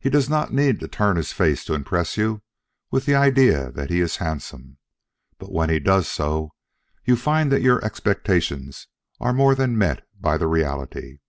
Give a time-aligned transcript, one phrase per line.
[0.00, 2.42] He does not need to turn his face to impress you
[2.90, 4.78] with the idea that he is handsome;
[5.38, 6.52] but when he does so,
[7.04, 8.88] you find that your expectations
[9.20, 11.20] are more than met by the reality.